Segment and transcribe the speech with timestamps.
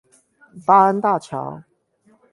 [0.65, 1.61] 八安大橋